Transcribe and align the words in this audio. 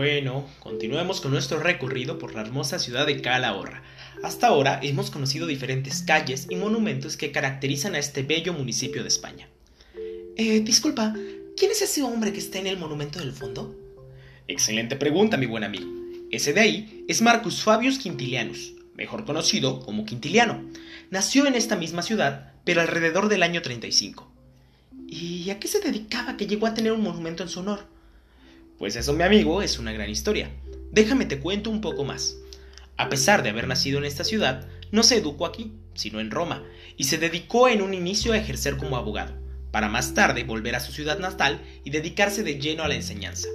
Bueno, 0.00 0.46
continuemos 0.60 1.20
con 1.20 1.30
nuestro 1.30 1.58
recorrido 1.58 2.18
por 2.18 2.34
la 2.34 2.40
hermosa 2.40 2.78
ciudad 2.78 3.04
de 3.04 3.20
Calahorra. 3.20 3.82
Hasta 4.22 4.46
ahora 4.46 4.80
hemos 4.82 5.10
conocido 5.10 5.46
diferentes 5.46 6.00
calles 6.00 6.46
y 6.48 6.56
monumentos 6.56 7.18
que 7.18 7.32
caracterizan 7.32 7.94
a 7.94 7.98
este 7.98 8.22
bello 8.22 8.54
municipio 8.54 9.02
de 9.02 9.08
España. 9.08 9.50
Eh, 10.38 10.60
disculpa, 10.60 11.14
¿quién 11.54 11.70
es 11.70 11.82
ese 11.82 12.02
hombre 12.02 12.32
que 12.32 12.38
está 12.38 12.58
en 12.58 12.68
el 12.68 12.78
monumento 12.78 13.18
del 13.18 13.32
fondo? 13.32 13.76
Excelente 14.48 14.96
pregunta, 14.96 15.36
mi 15.36 15.44
buen 15.44 15.64
amigo. 15.64 15.90
Ese 16.30 16.54
de 16.54 16.62
ahí 16.62 17.04
es 17.06 17.20
Marcus 17.20 17.62
Fabius 17.62 17.98
Quintilianus, 17.98 18.72
mejor 18.94 19.26
conocido 19.26 19.80
como 19.80 20.06
Quintiliano. 20.06 20.64
Nació 21.10 21.46
en 21.46 21.56
esta 21.56 21.76
misma 21.76 22.00
ciudad, 22.00 22.54
pero 22.64 22.80
alrededor 22.80 23.28
del 23.28 23.42
año 23.42 23.60
35. 23.60 24.32
¿Y 25.06 25.50
a 25.50 25.60
qué 25.60 25.68
se 25.68 25.80
dedicaba 25.80 26.38
que 26.38 26.46
llegó 26.46 26.66
a 26.66 26.72
tener 26.72 26.92
un 26.92 27.02
monumento 27.02 27.42
en 27.42 27.50
su 27.50 27.60
honor? 27.60 27.99
Pues 28.80 28.96
eso, 28.96 29.12
mi 29.12 29.24
amigo, 29.24 29.60
es 29.60 29.78
una 29.78 29.92
gran 29.92 30.08
historia. 30.08 30.50
Déjame 30.90 31.26
te 31.26 31.38
cuento 31.38 31.68
un 31.68 31.82
poco 31.82 32.02
más. 32.02 32.38
A 32.96 33.10
pesar 33.10 33.42
de 33.42 33.50
haber 33.50 33.68
nacido 33.68 33.98
en 33.98 34.06
esta 34.06 34.24
ciudad, 34.24 34.68
no 34.90 35.02
se 35.02 35.18
educó 35.18 35.44
aquí, 35.44 35.74
sino 35.92 36.18
en 36.18 36.30
Roma, 36.30 36.64
y 36.96 37.04
se 37.04 37.18
dedicó 37.18 37.68
en 37.68 37.82
un 37.82 37.92
inicio 37.92 38.32
a 38.32 38.38
ejercer 38.38 38.78
como 38.78 38.96
abogado, 38.96 39.34
para 39.70 39.90
más 39.90 40.14
tarde 40.14 40.44
volver 40.44 40.76
a 40.76 40.80
su 40.80 40.92
ciudad 40.92 41.18
natal 41.18 41.60
y 41.84 41.90
dedicarse 41.90 42.42
de 42.42 42.58
lleno 42.58 42.82
a 42.82 42.88
la 42.88 42.94
enseñanza. 42.94 43.48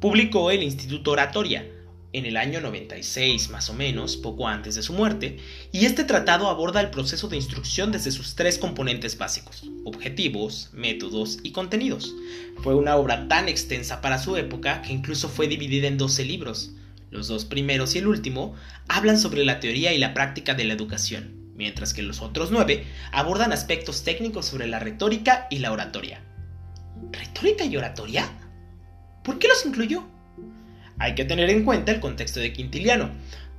Publicó 0.00 0.50
el 0.50 0.62
Instituto 0.62 1.10
Oratoria, 1.10 1.70
en 2.14 2.26
el 2.26 2.36
año 2.36 2.60
96 2.60 3.50
más 3.50 3.68
o 3.68 3.74
menos, 3.74 4.16
poco 4.16 4.46
antes 4.46 4.76
de 4.76 4.82
su 4.82 4.92
muerte, 4.92 5.38
y 5.72 5.84
este 5.84 6.04
tratado 6.04 6.48
aborda 6.48 6.80
el 6.80 6.90
proceso 6.90 7.28
de 7.28 7.36
instrucción 7.36 7.90
desde 7.90 8.12
sus 8.12 8.36
tres 8.36 8.56
componentes 8.56 9.18
básicos, 9.18 9.68
objetivos, 9.84 10.70
métodos 10.72 11.38
y 11.42 11.50
contenidos. 11.50 12.14
Fue 12.62 12.74
una 12.74 12.96
obra 12.96 13.26
tan 13.26 13.48
extensa 13.48 14.00
para 14.00 14.18
su 14.18 14.36
época 14.36 14.80
que 14.82 14.92
incluso 14.92 15.28
fue 15.28 15.48
dividida 15.48 15.88
en 15.88 15.98
12 15.98 16.24
libros. 16.24 16.70
Los 17.10 17.26
dos 17.26 17.44
primeros 17.44 17.96
y 17.96 17.98
el 17.98 18.06
último 18.06 18.54
hablan 18.88 19.18
sobre 19.18 19.44
la 19.44 19.58
teoría 19.58 19.92
y 19.92 19.98
la 19.98 20.14
práctica 20.14 20.54
de 20.54 20.64
la 20.64 20.74
educación, 20.74 21.52
mientras 21.56 21.94
que 21.94 22.02
los 22.02 22.20
otros 22.20 22.52
nueve 22.52 22.86
abordan 23.10 23.52
aspectos 23.52 24.04
técnicos 24.04 24.46
sobre 24.46 24.68
la 24.68 24.78
retórica 24.78 25.48
y 25.50 25.58
la 25.58 25.72
oratoria. 25.72 26.22
¿Retórica 27.10 27.64
y 27.64 27.76
oratoria? 27.76 28.30
¿Por 29.24 29.40
qué 29.40 29.48
los 29.48 29.66
incluyó? 29.66 30.04
Hay 30.98 31.14
que 31.14 31.24
tener 31.24 31.50
en 31.50 31.64
cuenta 31.64 31.92
el 31.92 32.00
contexto 32.00 32.40
de 32.40 32.52
Quintiliano. 32.52 33.10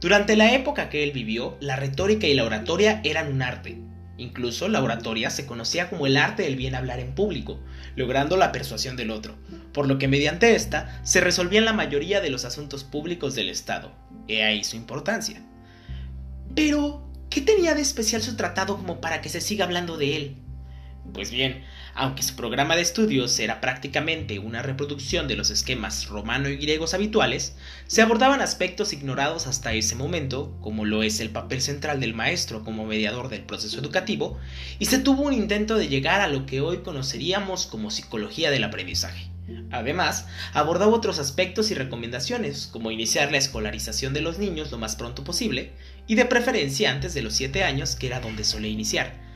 Durante 0.00 0.36
la 0.36 0.52
época 0.54 0.88
que 0.88 1.04
él 1.04 1.12
vivió, 1.12 1.56
la 1.60 1.76
retórica 1.76 2.26
y 2.26 2.34
la 2.34 2.44
oratoria 2.44 3.00
eran 3.04 3.32
un 3.32 3.42
arte. 3.42 3.78
Incluso 4.18 4.68
la 4.68 4.82
oratoria 4.82 5.30
se 5.30 5.46
conocía 5.46 5.88
como 5.88 6.06
el 6.06 6.16
arte 6.16 6.42
del 6.42 6.56
bien 6.56 6.74
hablar 6.74 7.00
en 7.00 7.14
público, 7.14 7.60
logrando 7.96 8.36
la 8.36 8.52
persuasión 8.52 8.96
del 8.96 9.10
otro, 9.10 9.34
por 9.72 9.88
lo 9.88 9.98
que 9.98 10.08
mediante 10.08 10.54
esta 10.54 11.00
se 11.02 11.20
resolvían 11.20 11.64
la 11.64 11.72
mayoría 11.72 12.20
de 12.20 12.30
los 12.30 12.44
asuntos 12.44 12.84
públicos 12.84 13.34
del 13.34 13.48
Estado. 13.48 13.92
He 14.28 14.44
ahí 14.44 14.64
su 14.64 14.76
importancia. 14.76 15.42
Pero, 16.54 17.08
¿qué 17.30 17.40
tenía 17.40 17.74
de 17.74 17.82
especial 17.82 18.22
su 18.22 18.36
tratado 18.36 18.76
como 18.76 19.00
para 19.00 19.22
que 19.22 19.30
se 19.30 19.40
siga 19.40 19.64
hablando 19.64 19.96
de 19.96 20.16
él? 20.16 20.36
Pues 21.12 21.30
bien, 21.30 21.64
aunque 21.94 22.22
su 22.22 22.36
programa 22.36 22.76
de 22.76 22.82
estudios 22.82 23.38
era 23.38 23.60
prácticamente 23.60 24.38
una 24.38 24.62
reproducción 24.62 25.28
de 25.28 25.36
los 25.36 25.50
esquemas 25.50 26.06
romano 26.06 26.48
y 26.48 26.56
griegos 26.56 26.94
habituales, 26.94 27.56
se 27.86 28.02
abordaban 28.02 28.40
aspectos 28.40 28.92
ignorados 28.92 29.46
hasta 29.46 29.74
ese 29.74 29.96
momento, 29.96 30.56
como 30.60 30.84
lo 30.84 31.02
es 31.02 31.20
el 31.20 31.30
papel 31.30 31.60
central 31.60 32.00
del 32.00 32.14
maestro 32.14 32.64
como 32.64 32.86
mediador 32.86 33.28
del 33.28 33.42
proceso 33.42 33.78
educativo, 33.78 34.38
y 34.78 34.86
se 34.86 35.00
tuvo 35.00 35.22
un 35.22 35.34
intento 35.34 35.76
de 35.76 35.88
llegar 35.88 36.20
a 36.20 36.28
lo 36.28 36.46
que 36.46 36.60
hoy 36.60 36.78
conoceríamos 36.78 37.66
como 37.66 37.90
psicología 37.90 38.50
del 38.50 38.64
aprendizaje. 38.64 39.28
Además, 39.70 40.26
abordaba 40.54 40.94
otros 40.94 41.18
aspectos 41.18 41.70
y 41.70 41.74
recomendaciones, 41.74 42.68
como 42.68 42.90
iniciar 42.90 43.32
la 43.32 43.38
escolarización 43.38 44.14
de 44.14 44.20
los 44.22 44.38
niños 44.38 44.70
lo 44.70 44.78
más 44.78 44.96
pronto 44.96 45.24
posible, 45.24 45.72
y 46.06 46.14
de 46.14 46.24
preferencia 46.24 46.90
antes 46.90 47.12
de 47.12 47.22
los 47.22 47.34
7 47.34 47.64
años, 47.64 47.96
que 47.96 48.06
era 48.06 48.20
donde 48.20 48.44
solía 48.44 48.70
iniciar, 48.70 49.31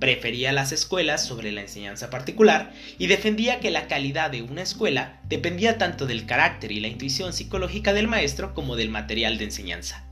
prefería 0.00 0.50
las 0.50 0.72
escuelas 0.72 1.24
sobre 1.24 1.52
la 1.52 1.60
enseñanza 1.60 2.10
particular 2.10 2.72
y 2.98 3.06
defendía 3.06 3.60
que 3.60 3.70
la 3.70 3.86
calidad 3.86 4.30
de 4.30 4.42
una 4.42 4.62
escuela 4.62 5.20
dependía 5.28 5.78
tanto 5.78 6.06
del 6.06 6.26
carácter 6.26 6.72
y 6.72 6.80
la 6.80 6.88
intuición 6.88 7.32
psicológica 7.32 7.92
del 7.92 8.08
maestro 8.08 8.54
como 8.54 8.76
del 8.76 8.88
material 8.88 9.38
de 9.38 9.44
enseñanza. 9.44 10.06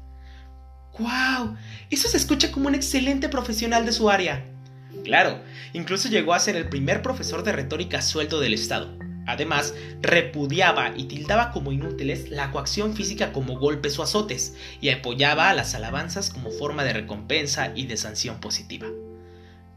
¡Wow! 0.98 1.56
Eso 1.90 2.08
se 2.08 2.18
escucha 2.18 2.52
como 2.52 2.68
un 2.68 2.74
excelente 2.74 3.28
profesional 3.28 3.86
de 3.86 3.92
su 3.92 4.10
área. 4.10 4.44
Claro, 5.04 5.40
incluso 5.72 6.08
llegó 6.08 6.34
a 6.34 6.40
ser 6.40 6.56
el 6.56 6.68
primer 6.68 7.02
profesor 7.02 7.42
de 7.42 7.52
retórica 7.52 8.02
sueldo 8.02 8.40
del 8.40 8.54
Estado. 8.54 8.98
Además, 9.26 9.74
repudiaba 10.00 10.92
y 10.96 11.04
tildaba 11.04 11.50
como 11.50 11.70
inútiles 11.70 12.30
la 12.30 12.50
coacción 12.50 12.94
física 12.94 13.32
como 13.32 13.58
golpes 13.58 13.98
o 13.98 14.02
azotes, 14.02 14.56
y 14.80 14.88
apoyaba 14.88 15.50
a 15.50 15.54
las 15.54 15.74
alabanzas 15.74 16.30
como 16.30 16.50
forma 16.50 16.82
de 16.82 16.94
recompensa 16.94 17.72
y 17.74 17.86
de 17.86 17.98
sanción 17.98 18.40
positiva. 18.40 18.88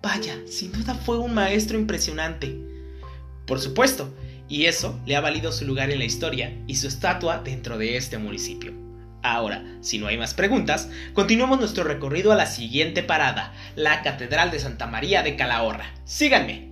Vaya, 0.01 0.35
sin 0.47 0.72
duda 0.72 0.95
fue 0.95 1.19
un 1.19 1.34
maestro 1.34 1.78
impresionante. 1.78 2.57
Por 3.45 3.59
supuesto, 3.59 4.13
y 4.50 4.66
eso 4.66 5.00
le 5.06 5.16
ha 5.16 5.22
valido 5.22 5.51
su 5.51 5.66
lugar 5.66 5.91
en 5.91 6.00
la 6.00 6.06
historia 6.06 6.57
y 6.67 6.75
su 6.75 6.88
estatua 6.88 7.39
dentro 7.39 7.78
de 7.78 7.97
este 7.97 8.17
municipio. 8.17 8.73
Ahora, 9.23 9.63
si 9.81 10.00
no 10.00 10.07
hay 10.07 10.17
más 10.17 10.34
preguntas, 10.34 10.89
continuamos 11.13 11.59
nuestro 11.59 11.84
recorrido 11.84 12.31
a 12.31 12.35
la 12.35 12.47
siguiente 12.47 13.03
parada, 13.03 13.53
la 13.75 14.01
Catedral 14.01 14.50
de 14.50 14.59
Santa 14.59 14.88
María 14.88 15.22
de 15.22 15.35
Calahorra. 15.35 15.94
Síganme. 16.03 16.72